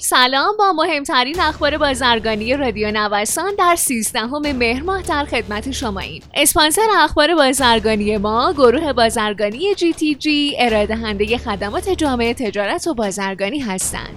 سلام 0.00 0.56
با 0.58 0.72
مهمترین 0.72 1.40
اخبار 1.40 1.78
بازرگانی 1.78 2.56
رادیو 2.56 2.90
نوسان 2.90 3.54
در 3.58 3.76
13 3.76 4.26
مهر 4.26 4.82
ماه 4.82 5.02
در 5.02 5.24
خدمت 5.24 5.70
شما 5.70 6.00
ایم. 6.00 6.22
اسپانسر 6.34 6.86
اخبار 6.98 7.34
بازرگانی 7.34 8.16
ما 8.16 8.52
گروه 8.52 8.92
بازرگانی 8.92 9.74
جی 9.74 9.92
تی 9.92 10.14
جی 10.14 10.56
ارائه 10.58 10.86
دهنده 10.86 11.38
خدمات 11.38 11.88
جامعه 11.88 12.34
تجارت 12.34 12.86
و 12.86 12.94
بازرگانی 12.94 13.58
هستند. 13.58 14.16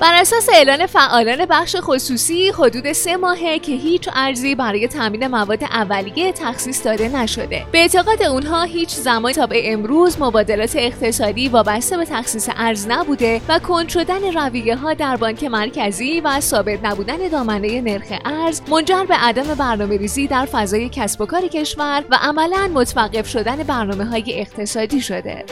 بر 0.00 0.14
اساس 0.14 0.48
اعلان 0.54 0.86
فعالان 0.86 1.46
بخش 1.46 1.76
خصوصی 1.80 2.48
حدود 2.48 2.92
سه 2.92 3.16
ماهه 3.16 3.58
که 3.58 3.72
هیچ 3.72 4.08
ارزی 4.14 4.54
برای 4.54 4.88
تامین 4.88 5.26
مواد 5.26 5.64
اولیه 5.64 6.32
تخصیص 6.32 6.86
داده 6.86 7.08
نشده. 7.08 7.66
به 7.72 7.78
اعتقاد 7.78 8.22
اونها 8.22 8.62
هیچ 8.62 8.88
زمان 8.88 9.32
تا 9.32 9.46
به 9.46 9.72
امروز 9.72 10.20
مبادلات 10.20 10.76
اقتصادی 10.76 11.48
وابسته 11.48 11.96
به 11.96 12.04
تخصیص 12.04 12.48
ارز 12.56 12.86
نبوده 12.88 13.40
و 13.48 13.58
کند 13.58 13.88
شدن 13.88 14.32
رویه 14.32 14.76
ها 14.76 14.94
در 14.94 15.16
بانک 15.16 15.44
مرکزی 15.44 16.20
و 16.20 16.40
ثابت 16.40 16.84
نبودن 16.84 17.28
دامنه 17.28 17.80
نرخ 17.80 18.12
ارز 18.24 18.62
منجر 18.70 19.04
به 19.04 19.14
عدم 19.14 19.54
برنامه 19.54 19.96
ریزی 19.96 20.26
در 20.26 20.46
فضای 20.46 20.88
کسب 20.88 21.20
و 21.20 21.26
کار 21.26 21.48
کشور 21.48 22.04
و 22.10 22.18
عملا 22.22 22.70
متوقف 22.74 23.28
شدن 23.28 23.56
برنامه 23.56 24.04
های 24.04 24.40
اقتصادی 24.40 25.00
شده. 25.00 25.44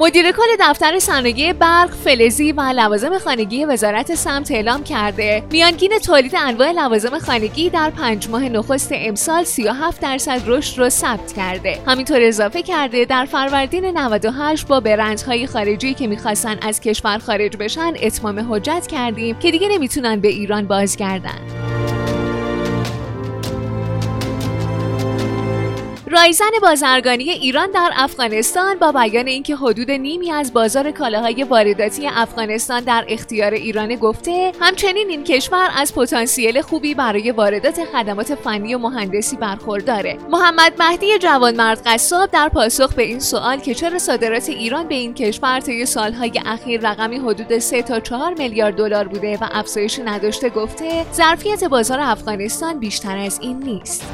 مدیر 0.00 0.32
کل 0.32 0.56
دفتر 0.60 0.98
صنایع 0.98 1.52
برق، 1.52 1.90
فلزی 1.90 2.52
و 2.52 2.60
لوازم 2.60 3.18
خانگی 3.18 3.64
وزارت 3.64 4.14
سمت 4.14 4.50
اعلام 4.50 4.84
کرده 4.84 5.42
میانگین 5.50 5.98
تولید 5.98 6.32
انواع 6.36 6.72
لوازم 6.72 7.18
خانگی 7.18 7.70
در 7.70 7.90
پنج 7.90 8.28
ماه 8.28 8.48
نخست 8.48 8.90
امسال 8.92 9.44
37 9.44 10.00
درصد 10.00 10.42
رشد 10.46 10.78
را 10.78 10.88
ثبت 10.88 11.32
کرده. 11.32 11.78
همینطور 11.86 12.18
اضافه 12.22 12.62
کرده 12.62 13.04
در 13.04 13.24
فروردین 13.24 13.84
98 13.84 14.66
با 14.66 14.80
برندهای 14.80 15.46
خارجی 15.46 15.94
که 15.94 16.06
می‌خواستن 16.06 16.58
از 16.62 16.80
کشور 16.80 17.18
خارج 17.18 17.56
بشن 17.56 17.92
اتمام 18.02 18.54
حجت 18.54 18.86
کردیم 18.86 19.38
که 19.38 19.50
دیگه 19.50 19.68
نمی‌تونن 19.68 20.20
به 20.20 20.28
ایران 20.28 20.66
بازگردن. 20.66 21.69
رایزن 26.12 26.50
بازرگانی 26.62 27.30
ایران 27.30 27.70
در 27.70 27.90
افغانستان 27.96 28.78
با 28.78 28.92
بیان 28.92 29.26
اینکه 29.26 29.56
حدود 29.56 29.90
نیمی 29.90 30.30
از 30.30 30.52
بازار 30.52 30.90
کالاهای 30.90 31.44
وارداتی 31.44 32.06
افغانستان 32.06 32.80
در 32.80 33.04
اختیار 33.08 33.52
ایران 33.52 33.94
گفته 33.94 34.52
همچنین 34.60 35.08
این 35.08 35.24
کشور 35.24 35.68
از 35.76 35.94
پتانسیل 35.94 36.60
خوبی 36.60 36.94
برای 36.94 37.30
واردات 37.30 37.84
خدمات 37.84 38.34
فنی 38.34 38.74
و 38.74 38.78
مهندسی 38.78 39.36
برخورداره. 39.36 40.18
محمد 40.30 40.82
مهدی 40.82 41.18
جوانمرد 41.18 41.82
قصاب 41.86 42.30
در 42.30 42.48
پاسخ 42.48 42.94
به 42.94 43.02
این 43.02 43.20
سوال 43.20 43.60
که 43.60 43.74
چرا 43.74 43.98
صادرات 43.98 44.48
ایران 44.48 44.88
به 44.88 44.94
این 44.94 45.14
کشور 45.14 45.60
طی 45.60 45.86
سالهای 45.86 46.32
اخیر 46.46 46.90
رقمی 46.90 47.18
حدود 47.18 47.58
3 47.58 47.82
تا 47.82 48.00
4 48.00 48.34
میلیارد 48.34 48.74
دلار 48.74 49.08
بوده 49.08 49.36
و 49.36 49.48
افزایش 49.52 50.00
نداشته 50.04 50.50
گفته 50.50 51.06
ظرفیت 51.12 51.64
بازار 51.64 52.00
افغانستان 52.00 52.78
بیشتر 52.78 53.16
از 53.16 53.38
این 53.42 53.58
نیست. 53.58 54.06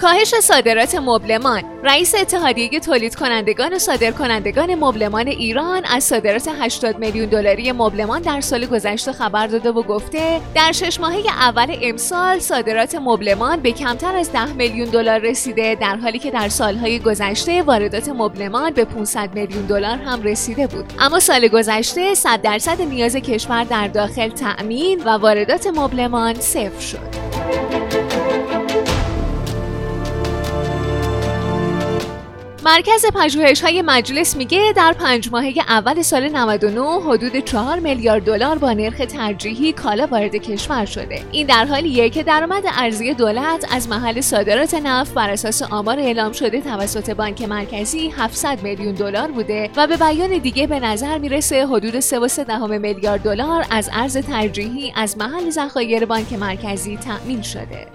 کاهش 0.00 0.34
صادرات 0.34 0.94
مبلمان. 0.94 1.62
رئیس 1.84 2.14
اتحادیه 2.14 2.80
تولید 2.80 3.14
کنندگان 3.14 3.72
و 3.72 3.78
صادر 3.78 4.10
کنندگان 4.10 4.74
مبلمان 4.74 5.28
ایران 5.28 5.84
از 5.84 6.04
صادرات 6.04 6.50
80 6.60 6.98
میلیون 6.98 7.26
دلاری 7.26 7.72
مبلمان 7.72 8.22
در 8.22 8.40
سال 8.40 8.66
گذشته 8.66 9.12
خبر 9.12 9.46
داده 9.46 9.70
و 9.70 9.82
گفته 9.82 10.40
در 10.54 10.72
شش 10.72 11.00
ماهه 11.00 11.26
اول 11.40 11.76
امسال 11.82 12.38
صادرات 12.38 12.94
مبلمان 12.94 13.60
به 13.60 13.72
کمتر 13.72 14.16
از 14.16 14.32
10 14.32 14.52
میلیون 14.52 14.88
دلار 14.88 15.18
رسیده 15.18 15.74
در 15.74 15.96
حالی 15.96 16.18
که 16.18 16.30
در 16.30 16.48
سالهای 16.48 16.98
گذشته 16.98 17.62
واردات 17.62 18.08
مبلمان 18.08 18.70
به 18.70 18.84
500 18.84 19.34
میلیون 19.34 19.66
دلار 19.66 19.96
هم 19.98 20.22
رسیده 20.22 20.66
بود. 20.66 20.92
اما 20.98 21.20
سال 21.20 21.48
گذشته 21.48 22.14
100 22.14 22.42
درصد 22.42 22.82
نیاز 22.82 23.16
کشور 23.16 23.64
در 23.64 23.88
داخل 23.88 24.28
تأمین 24.28 25.02
و 25.04 25.08
واردات 25.08 25.66
مبلمان 25.66 26.34
صفر 26.34 26.80
شد. 26.80 27.27
مرکز 32.68 33.06
پژوهش 33.14 33.60
های 33.60 33.82
مجلس 33.82 34.36
میگه 34.36 34.72
در 34.76 34.92
پنج 34.92 35.28
ماهه 35.32 35.54
اول 35.68 36.02
سال 36.02 36.28
99 36.28 36.80
حدود 36.80 37.36
4 37.36 37.78
میلیارد 37.78 38.24
دلار 38.24 38.58
با 38.58 38.72
نرخ 38.72 38.96
ترجیحی 38.98 39.72
کالا 39.72 40.06
وارد 40.06 40.36
کشور 40.36 40.84
شده. 40.84 41.22
این 41.32 41.46
در 41.46 41.64
حالیه 41.64 42.10
که 42.10 42.22
درآمد 42.22 42.62
ارزی 42.66 43.14
دولت 43.14 43.66
از 43.70 43.88
محل 43.88 44.20
صادرات 44.20 44.74
نفت 44.74 45.14
بر 45.14 45.30
اساس 45.30 45.62
آمار 45.62 45.98
اعلام 45.98 46.32
شده 46.32 46.60
توسط 46.60 47.10
بانک 47.10 47.42
مرکزی 47.42 48.12
700 48.16 48.62
میلیون 48.62 48.94
دلار 48.94 49.30
بوده 49.30 49.70
و 49.76 49.86
به 49.86 49.96
بیان 49.96 50.38
دیگه 50.38 50.66
به 50.66 50.80
نظر 50.80 51.18
می‌رسه 51.18 51.66
حدود 51.66 52.00
3.3 52.00 52.78
میلیارد 52.78 53.22
دلار 53.22 53.64
از 53.70 53.90
ارز 53.92 54.16
ترجیحی 54.16 54.92
از 54.96 55.18
محل 55.18 55.50
ذخایر 55.50 56.04
بانک 56.04 56.32
مرکزی 56.32 56.96
تأمین 56.96 57.42
شده. 57.42 57.86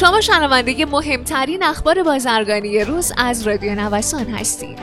شما 0.00 0.20
شنونده 0.20 0.84
مهمترین 0.86 1.62
اخبار 1.62 2.02
بازرگانی 2.02 2.84
روز 2.84 3.12
از 3.16 3.46
رادیو 3.46 3.74
نوسان 3.74 4.24
هستید. 4.24 4.78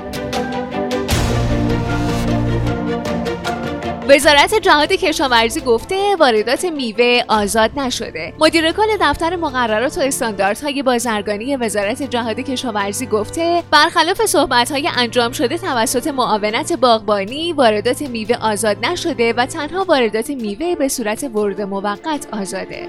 وزارت 4.10 4.56
جهاد 4.56 4.92
کشاورزی 4.92 5.62
گفته 5.62 6.16
واردات 6.20 6.66
میوه 6.66 7.24
آزاد 7.28 7.80
نشده. 7.80 8.34
مدیر 8.40 8.72
کل 8.72 8.88
دفتر 9.02 9.36
مقررات 9.36 9.98
و 9.98 10.02
استانداردهای 10.02 10.84
بازرگانی 10.84 11.56
وزارت 11.56 12.04
جهاد 12.04 12.40
کشاورزی 12.40 13.06
گفته 13.06 13.64
برخلاف 13.72 14.26
صحبت‌های 14.26 14.90
انجام 14.98 15.32
شده 15.32 15.58
توسط 15.58 16.08
معاونت 16.08 16.74
باغبانی 16.74 17.54
واردات 17.54 18.02
میوه 18.02 18.36
آزاد 18.42 18.86
نشده 18.86 19.34
و 19.34 19.46
تنها 19.46 19.84
واردات 19.84 20.30
میوه 20.30 20.76
به 20.76 20.88
صورت 20.88 21.24
ورود 21.24 21.62
موقت 21.62 22.28
آزاده. 22.32 22.88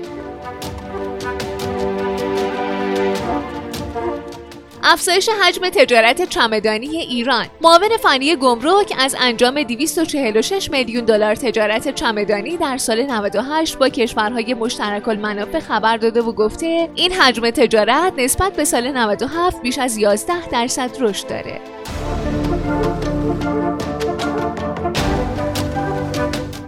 افزایش 4.89 5.29
حجم 5.43 5.69
تجارت 5.69 6.29
چمدانی 6.29 6.97
ایران 6.97 7.47
معاون 7.61 7.97
فنی 8.03 8.37
گمرک 8.37 8.95
از 8.99 9.17
انجام 9.21 9.63
246 9.63 10.71
میلیون 10.71 11.05
دلار 11.05 11.35
تجارت 11.35 11.95
چمدانی 11.95 12.57
در 12.57 12.77
سال 12.77 13.03
98 13.03 13.79
با 13.79 13.89
کشورهای 13.89 14.55
مشترک 14.55 15.09
المنافع 15.09 15.61
خبر 15.61 15.97
داده 15.97 16.23
و 16.23 16.33
گفته 16.33 16.91
این 16.95 17.13
حجم 17.13 17.51
تجارت 17.51 18.13
نسبت 18.19 18.53
به 18.53 18.65
سال 18.65 18.93
97 18.93 19.63
بیش 19.63 19.79
از 19.79 19.97
11 19.97 20.49
درصد 20.49 20.91
رشد 21.01 21.29
داره. 21.29 21.61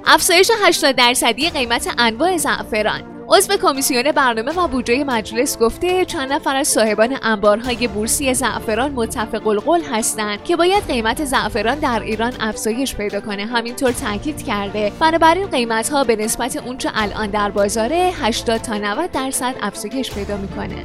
افزایش 0.07 0.51
80 0.67 0.95
درصدی 0.95 1.51
قیمت 1.51 1.95
انواع 1.99 2.37
زعفران 2.37 3.08
عضو 3.31 3.57
کمیسیون 3.57 4.13
برنامه 4.13 4.53
و 4.53 4.69
بودجه 4.69 5.05
مجلس 5.05 5.59
گفته 5.59 6.05
چند 6.05 6.33
نفر 6.33 6.57
از 6.57 6.69
صاحبان 6.69 7.19
انبارهای 7.23 7.89
بورسی 7.89 8.35
زعفران 8.35 8.93
متفق 8.93 9.47
القول 9.47 9.81
هستند 9.81 10.45
که 10.45 10.57
باید 10.57 10.87
قیمت 10.87 11.25
زعفران 11.25 11.79
در 11.79 12.03
ایران 12.03 12.33
افزایش 12.41 12.95
پیدا 12.95 13.21
کنه. 13.21 13.47
همینطور 13.47 13.93
تاکید 13.93 14.45
کرده. 14.45 14.93
بنابراین 15.01 15.47
قیمت 15.47 15.89
ها 15.89 16.05
به 16.05 16.17
نسبت 16.17 16.57
اونچه 16.57 16.91
الان 16.95 17.31
در 17.31 17.51
بازاره 17.51 18.13
80 18.23 18.61
تا 18.61 18.79
90 18.79 19.11
درصد 19.11 19.55
افزایش 19.63 20.15
پیدا 20.15 20.37
می‌کنه. 20.37 20.85